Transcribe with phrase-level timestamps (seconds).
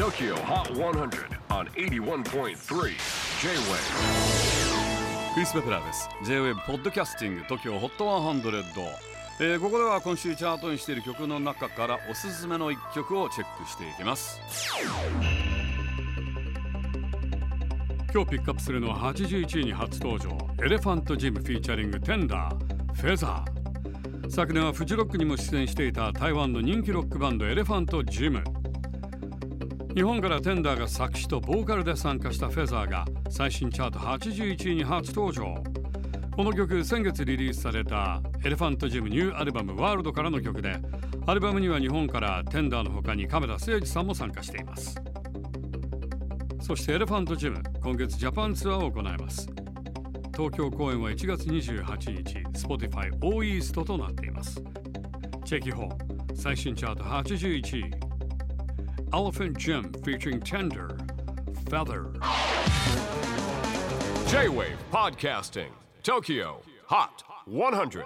[0.00, 2.54] TOKYO HOT 100 on 81.3 J-WAVE
[5.34, 6.08] クリス・ペプラーです。
[6.24, 8.62] J-WAVE ポッドキャスティング TOKYO HOT 100、
[9.40, 14.40] えーここでは今週チャートインしている曲の中からおすすめの一曲をチェックしていきます。
[18.14, 20.30] 今日ピックアップするのは81位に初登場。
[20.64, 28.42] ELEPHANT GYM featuring TENDRE FEATHER 昨年はフジロックにも出演していた台湾の人気ロックバンド ELEPHANT GYM。
[29.94, 35.54] 日本から TENDRE が作詞とボーカルで参加したフェザーが最新チャート81位に初登場。
[36.36, 40.76] この曲先月リリースされた ELEPHANT GYM ニューアルバム WORLD からの曲で
[41.26, 44.94] アルバムには日本から TENDRE の他に亀田誠治さんも参加しています。
[46.60, 49.50] そして ELEPHANT GYM 今月ジャパンツアーを行います。
[50.36, 54.62] 東京公演は1月28日 Spotify O-EAST となっています。
[55.44, 58.09] チェキホー最新チャート81位。
[59.12, 60.96] Elephant Gym featuring Tender
[61.68, 62.12] Feather.
[64.28, 65.70] J-WAVE PODCASTING
[66.04, 68.04] TOKYO HOT 100